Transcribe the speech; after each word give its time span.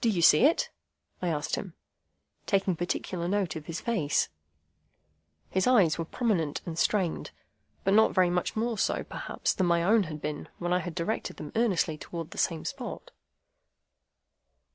"Do 0.00 0.08
you 0.08 0.22
see 0.22 0.46
it?" 0.46 0.70
I 1.20 1.28
asked 1.28 1.56
him, 1.56 1.74
taking 2.46 2.76
particular 2.76 3.28
note 3.28 3.56
of 3.56 3.66
his 3.66 3.78
face. 3.78 4.30
His 5.50 5.66
eyes 5.66 5.98
were 5.98 6.06
prominent 6.06 6.62
and 6.64 6.78
strained, 6.78 7.30
but 7.84 7.92
not 7.92 8.14
very 8.14 8.30
much 8.30 8.56
more 8.56 8.78
so, 8.78 9.04
perhaps, 9.04 9.52
than 9.52 9.66
my 9.66 9.82
own 9.82 10.04
had 10.04 10.22
been 10.22 10.48
when 10.56 10.72
I 10.72 10.78
had 10.78 10.94
directed 10.94 11.36
them 11.36 11.52
earnestly 11.54 11.98
towards 11.98 12.30
the 12.30 12.38
same 12.38 12.64
spot. 12.64 13.10